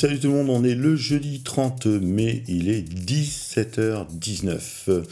Salut 0.00 0.20
tout 0.20 0.28
le 0.28 0.34
monde, 0.34 0.50
on 0.50 0.62
est 0.62 0.76
le 0.76 0.94
jeudi 0.94 1.42
30 1.42 1.86
mai, 1.86 2.44
il 2.46 2.68
est 2.68 2.88
17h19. 2.88 5.02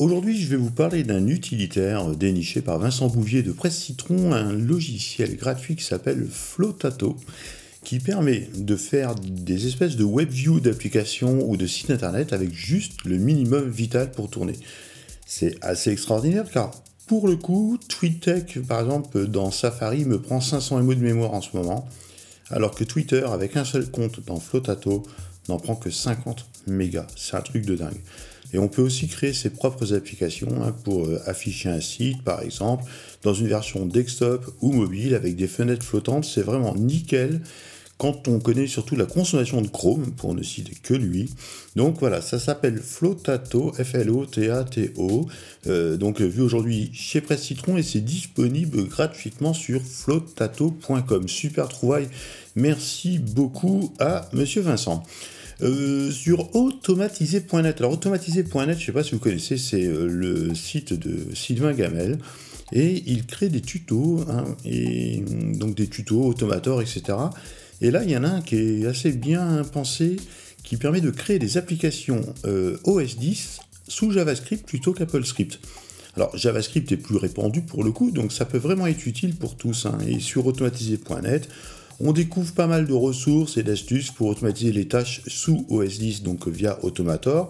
Aujourd'hui, 0.00 0.40
je 0.40 0.48
vais 0.48 0.56
vous 0.56 0.72
parler 0.72 1.04
d'un 1.04 1.28
utilitaire 1.28 2.08
déniché 2.08 2.60
par 2.60 2.80
Vincent 2.80 3.06
Bouvier 3.06 3.44
de 3.44 3.52
Presse 3.52 3.76
Citron, 3.76 4.32
un 4.32 4.52
logiciel 4.52 5.36
gratuit 5.36 5.76
qui 5.76 5.84
s'appelle 5.84 6.26
Flotato, 6.28 7.16
qui 7.84 8.00
permet 8.00 8.48
de 8.56 8.74
faire 8.74 9.14
des 9.14 9.68
espèces 9.68 9.94
de 9.94 10.02
web 10.02 10.30
view 10.30 10.58
d'applications 10.58 11.48
ou 11.48 11.56
de 11.56 11.68
sites 11.68 11.92
internet 11.92 12.32
avec 12.32 12.52
juste 12.52 13.04
le 13.04 13.18
minimum 13.18 13.70
vital 13.70 14.10
pour 14.10 14.30
tourner. 14.30 14.54
C'est 15.26 15.54
assez 15.62 15.92
extraordinaire 15.92 16.50
car 16.50 16.72
pour 17.06 17.28
le 17.28 17.36
coup, 17.36 17.78
TweetTech, 17.88 18.58
par 18.66 18.80
exemple, 18.80 19.28
dans 19.28 19.52
Safari, 19.52 20.06
me 20.06 20.20
prend 20.20 20.40
500 20.40 20.82
MO 20.82 20.94
de 20.94 21.00
mémoire 21.00 21.34
en 21.34 21.40
ce 21.40 21.56
moment 21.56 21.88
alors 22.50 22.74
que 22.74 22.84
Twitter, 22.84 23.24
avec 23.26 23.56
un 23.56 23.64
seul 23.64 23.90
compte 23.90 24.24
dans 24.26 24.40
Flotato, 24.40 25.02
n'en 25.48 25.58
prend 25.58 25.76
que 25.76 25.90
50 25.90 26.46
mégas. 26.66 27.06
C'est 27.16 27.36
un 27.36 27.42
truc 27.42 27.64
de 27.64 27.74
dingue. 27.74 28.00
Et 28.52 28.58
on 28.58 28.68
peut 28.68 28.82
aussi 28.82 29.08
créer 29.08 29.32
ses 29.32 29.50
propres 29.50 29.94
applications 29.94 30.62
hein, 30.62 30.74
pour 30.84 31.06
euh, 31.06 31.20
afficher 31.26 31.70
un 31.70 31.80
site, 31.80 32.22
par 32.22 32.42
exemple, 32.42 32.84
dans 33.22 33.34
une 33.34 33.48
version 33.48 33.84
desktop 33.84 34.46
ou 34.60 34.72
mobile 34.72 35.14
avec 35.14 35.34
des 35.34 35.48
fenêtres 35.48 35.84
flottantes. 35.84 36.24
C'est 36.24 36.42
vraiment 36.42 36.74
nickel 36.76 37.40
quand 37.98 38.28
on 38.28 38.40
connaît 38.40 38.66
surtout 38.66 38.96
la 38.96 39.06
consommation 39.06 39.62
de 39.62 39.68
Chrome, 39.68 40.12
pour 40.12 40.34
ne 40.34 40.42
citer 40.42 40.72
que 40.82 40.94
lui. 40.94 41.30
Donc 41.76 41.98
voilà, 42.00 42.20
ça 42.20 42.38
s'appelle 42.38 42.78
Flotato, 42.78 43.72
F-L-O-T-A-T-O, 43.72 45.26
euh, 45.66 45.96
donc 45.96 46.20
vu 46.20 46.42
aujourd'hui 46.42 46.90
chez 46.92 47.20
Presse 47.20 47.42
Citron 47.42 47.76
et 47.76 47.82
c'est 47.82 48.00
disponible 48.00 48.84
gratuitement 48.88 49.54
sur 49.54 49.80
flotato.com. 49.80 51.28
Super 51.28 51.68
trouvaille, 51.68 52.08
merci 52.56 53.18
beaucoup 53.18 53.92
à 53.98 54.28
Monsieur 54.32 54.62
Vincent. 54.62 55.04
Euh, 55.62 56.10
sur 56.10 56.54
automatisé.net. 56.56 57.78
Alors 57.78 57.92
automatisé.net, 57.92 58.76
je 58.76 58.82
ne 58.82 58.86
sais 58.86 58.92
pas 58.92 59.04
si 59.04 59.12
vous 59.12 59.20
connaissez, 59.20 59.56
c'est 59.56 59.84
euh, 59.84 60.06
le 60.06 60.54
site 60.54 60.92
de 60.92 61.32
Sylvain 61.34 61.72
Gamel. 61.72 62.18
Et 62.72 63.04
il 63.06 63.24
crée 63.24 63.48
des 63.48 63.60
tutos, 63.60 64.24
hein, 64.28 64.44
et 64.64 65.22
donc 65.58 65.76
des 65.76 65.86
tutos, 65.86 66.24
automators, 66.24 66.82
etc. 66.82 67.18
Et 67.84 67.90
là, 67.90 68.02
il 68.02 68.10
y 68.10 68.16
en 68.16 68.24
a 68.24 68.28
un 68.28 68.40
qui 68.40 68.56
est 68.56 68.86
assez 68.86 69.12
bien 69.12 69.62
pensé, 69.70 70.16
qui 70.62 70.78
permet 70.78 71.02
de 71.02 71.10
créer 71.10 71.38
des 71.38 71.58
applications 71.58 72.22
euh, 72.46 72.78
OS 72.84 73.18
10 73.18 73.58
sous 73.88 74.10
JavaScript 74.10 74.66
plutôt 74.66 74.94
qu'Apple 74.94 75.22
Script. 75.26 75.60
Alors 76.16 76.34
JavaScript 76.34 76.90
est 76.92 76.96
plus 76.96 77.18
répandu 77.18 77.60
pour 77.60 77.84
le 77.84 77.92
coup, 77.92 78.10
donc 78.10 78.32
ça 78.32 78.46
peut 78.46 78.56
vraiment 78.56 78.86
être 78.86 79.06
utile 79.06 79.36
pour 79.36 79.58
tous. 79.58 79.84
Hein. 79.84 79.98
Et 80.08 80.18
sur 80.18 80.46
automatisé.net, 80.46 81.46
on 82.00 82.12
découvre 82.12 82.54
pas 82.54 82.66
mal 82.66 82.86
de 82.86 82.94
ressources 82.94 83.58
et 83.58 83.62
d'astuces 83.62 84.10
pour 84.10 84.28
automatiser 84.28 84.72
les 84.72 84.88
tâches 84.88 85.20
sous 85.26 85.66
OS 85.68 85.98
10, 85.98 86.22
donc 86.22 86.48
via 86.48 86.82
Automator, 86.84 87.48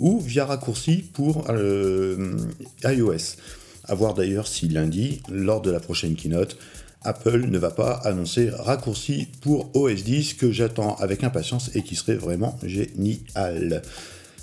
ou 0.00 0.18
via 0.18 0.46
raccourci 0.46 1.04
pour 1.12 1.44
euh, 1.48 2.36
iOS. 2.82 3.36
A 3.84 3.94
voir 3.94 4.14
d'ailleurs 4.14 4.48
si 4.48 4.66
lundi, 4.66 5.22
lors 5.30 5.62
de 5.62 5.70
la 5.70 5.78
prochaine 5.78 6.16
keynote, 6.16 6.58
Apple 7.06 7.46
ne 7.48 7.58
va 7.58 7.70
pas 7.70 7.92
annoncer 8.04 8.50
raccourci 8.50 9.28
pour 9.40 9.74
OS 9.74 10.02
10 10.04 10.34
que 10.34 10.50
j'attends 10.50 10.96
avec 10.96 11.24
impatience 11.24 11.70
et 11.74 11.82
qui 11.82 11.94
serait 11.94 12.16
vraiment 12.16 12.58
génial. 12.62 13.82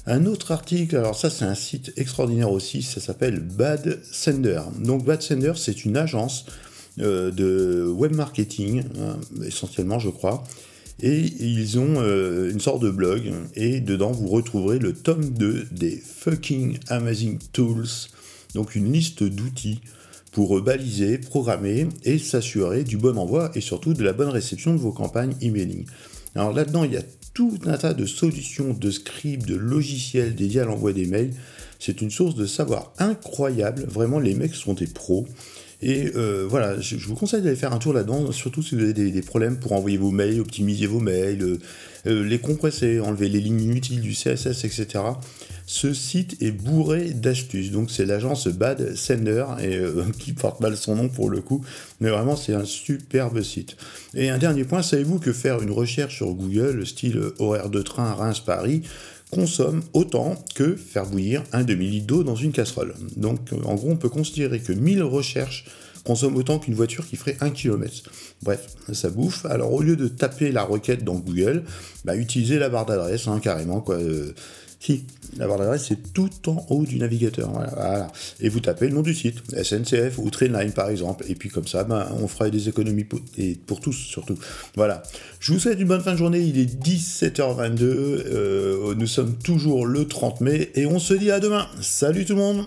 Un 0.05 0.25
autre 0.25 0.51
article, 0.51 0.97
alors 0.97 1.17
ça 1.17 1.29
c'est 1.29 1.45
un 1.45 1.55
site 1.55 1.93
extraordinaire 1.95 2.51
aussi, 2.51 2.81
ça 2.81 2.99
s'appelle 2.99 3.39
Bad 3.39 3.99
Sender. 4.03 4.61
Donc 4.79 5.05
Bad 5.05 5.21
Sender 5.21 5.53
c'est 5.55 5.85
une 5.85 5.95
agence 5.95 6.45
euh, 6.99 7.31
de 7.31 7.85
web 7.85 8.13
marketing, 8.13 8.83
hein, 8.99 9.17
essentiellement 9.45 9.99
je 9.99 10.09
crois, 10.09 10.43
et 11.01 11.19
ils 11.19 11.79
ont 11.79 12.01
euh, 12.01 12.51
une 12.51 12.59
sorte 12.59 12.81
de 12.81 12.89
blog 12.89 13.31
et 13.55 13.79
dedans 13.79 14.11
vous 14.11 14.27
retrouverez 14.27 14.79
le 14.79 14.93
tome 14.93 15.29
2 15.29 15.67
des 15.71 15.95
fucking 15.95 16.79
amazing 16.89 17.39
tools, 17.53 17.87
donc 18.55 18.75
une 18.75 18.91
liste 18.91 19.23
d'outils 19.23 19.79
pour 20.33 20.59
baliser, 20.61 21.19
programmer 21.19 21.87
et 22.03 22.17
s'assurer 22.17 22.83
du 22.83 22.97
bon 22.97 23.17
envoi 23.17 23.51
et 23.55 23.61
surtout 23.61 23.93
de 23.93 24.03
la 24.03 24.13
bonne 24.13 24.29
réception 24.29 24.73
de 24.73 24.79
vos 24.79 24.91
campagnes 24.91 25.35
emailing. 25.41 25.85
Alors 26.35 26.51
là-dedans, 26.51 26.83
il 26.83 26.93
y 26.93 26.97
a 26.97 27.03
tout 27.33 27.59
un 27.65 27.77
tas 27.77 27.93
de 27.93 28.05
solutions, 28.05 28.73
de 28.73 28.91
scripts, 28.91 29.47
de 29.47 29.55
logiciels 29.55 30.35
dédiés 30.35 30.61
à 30.61 30.65
l'envoi 30.65 30.91
des 30.91 31.05
mails. 31.05 31.33
C'est 31.79 32.01
une 32.01 32.09
source 32.09 32.35
de 32.35 32.45
savoir 32.45 32.93
incroyable. 32.97 33.85
Vraiment, 33.87 34.19
les 34.19 34.33
mecs 34.33 34.55
sont 34.55 34.73
des 34.73 34.87
pros. 34.87 35.27
Et 35.83 36.13
euh, 36.15 36.45
voilà, 36.49 36.79
je, 36.79 36.95
vous 36.95 37.13
conseille 37.13 37.41
d'aller 37.41 37.57
faire 37.57 37.73
un 37.73 37.77
tour 37.77 37.91
là-dedans, 37.91 38.31
surtout 38.31 38.63
si 38.63 38.73
vous 38.73 38.83
avez 38.83 38.93
des, 38.93 39.21
problèmes 39.21 39.59
pour 39.59 39.73
envoyer 39.73 39.97
vos 39.97 40.11
mails, 40.11 40.39
optimiser 40.39 40.85
vos 40.85 41.01
mails, 41.01 41.43
euh, 41.43 41.59
euh, 42.07 42.23
les 42.23 42.39
compresser, 42.39 43.01
enlever 43.01 43.27
les 43.27 43.41
lignes 43.41 43.63
inutiles 43.63 43.99
du 43.99 44.13
CSS, 44.13 44.63
etc. 44.63 45.03
Ce 45.65 45.93
site 45.93 46.41
est 46.41 46.51
bourré 46.51 47.09
d'astuces. 47.11 47.71
Donc 47.71 47.91
c'est 47.91 48.05
l'agence 48.05 48.47
Bad 48.47 48.95
Sender 48.95 49.45
qui 50.19 50.31
porte 50.31 50.61
mal 50.61 50.77
son 50.77 50.95
nom 50.95 51.09
pour 51.09 51.29
le 51.29 51.41
coup, 51.41 51.65
mais 51.99 52.09
vraiment 52.09 52.37
c'est 52.37 52.53
un 52.53 52.65
superbe 52.65 53.41
site. 53.41 53.75
Et 54.13 54.29
un 54.29 54.37
dernier 54.37 54.63
point, 54.63 54.83
savez-vous 54.83 55.19
que 55.19 55.33
faire 55.33 55.61
une 55.61 55.71
recherche 55.71 56.15
sur 56.15 56.33
Google, 56.33 56.87
style 56.87 57.19
horaire 57.39 57.69
de 57.69 57.81
train 57.81 58.13
Reims-Paris, 58.13 58.83
consomme 59.33 59.81
autant 59.93 60.35
que 60.55 60.75
faire 60.75 61.05
bouillir 61.05 61.43
un 61.51 61.63
demi-litre 61.63 62.07
d'eau 62.07 62.23
dans 62.23 62.35
une 62.35 62.51
casserole. 62.51 62.93
Donc 63.17 63.39
en 63.65 63.75
gros, 63.75 63.89
on 63.91 63.97
peut 63.97 64.09
considérer 64.09 64.59
que 64.59 64.73
1000 64.73 65.03
recherches 65.03 65.65
consomment 66.03 66.35
autant 66.35 66.59
qu'une 66.59 66.73
voiture 66.73 67.07
qui 67.07 67.15
ferait 67.15 67.37
1 67.39 67.51
km. 67.51 68.11
Bref, 68.41 68.67
ça 68.91 69.09
bouffe. 69.09 69.45
Alors 69.45 69.73
au 69.73 69.81
lieu 69.81 69.95
de 69.95 70.07
taper 70.07 70.51
la 70.51 70.63
requête 70.63 71.03
dans 71.03 71.15
Google, 71.15 71.63
bah, 72.05 72.15
utilisez 72.15 72.59
la 72.59 72.69
barre 72.69 72.85
d'adresse, 72.85 73.27
hein, 73.27 73.39
carrément. 73.39 73.81
Quoi. 73.81 73.99
Si, 74.83 75.05
la 75.37 75.47
barre 75.47 75.59
d'adresse, 75.59 75.85
c'est 75.87 76.11
tout 76.11 76.29
en 76.47 76.65
haut 76.67 76.83
du 76.83 76.99
navigateur. 76.99 77.49
Voilà, 77.49 78.11
Et 78.41 78.49
vous 78.49 78.59
tapez 78.59 78.89
le 78.89 78.95
nom 78.95 79.01
du 79.01 79.13
site, 79.13 79.41
SNCF 79.55 80.17
ou 80.17 80.29
Trainline 80.29 80.73
par 80.73 80.89
exemple. 80.89 81.23
Et 81.29 81.35
puis 81.35 81.47
comme 81.47 81.65
ça, 81.65 81.85
ben, 81.85 82.05
on 82.19 82.27
fera 82.27 82.49
des 82.49 82.67
économies 82.67 83.05
pour, 83.05 83.21
et 83.37 83.55
pour 83.65 83.79
tous 83.79 83.93
surtout. 83.93 84.37
Voilà. 84.75 85.01
Je 85.39 85.53
vous 85.53 85.59
souhaite 85.59 85.79
une 85.79 85.87
bonne 85.87 86.01
fin 86.01 86.11
de 86.11 86.17
journée. 86.17 86.41
Il 86.41 86.59
est 86.59 86.83
17h22. 86.85 87.81
Euh, 87.81 88.93
nous 88.95 89.07
sommes 89.07 89.37
toujours 89.37 89.85
le 89.85 90.05
30 90.05 90.41
mai 90.41 90.69
et 90.75 90.85
on 90.85 90.99
se 90.99 91.13
dit 91.13 91.31
à 91.31 91.39
demain. 91.39 91.65
Salut 91.79 92.25
tout 92.25 92.33
le 92.33 92.41
monde 92.41 92.65